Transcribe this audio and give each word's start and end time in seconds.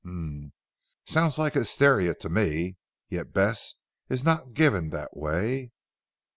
"Humph! 0.03 0.55
Sounds 1.05 1.37
like 1.37 1.53
hysteria 1.53 2.15
to 2.15 2.27
me. 2.27 2.77
Yet 3.07 3.33
Bess 3.33 3.75
is 4.09 4.23
not 4.23 4.55
given 4.55 4.89
that 4.89 5.15
way." 5.15 5.73